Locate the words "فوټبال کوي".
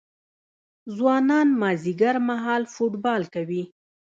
2.73-3.63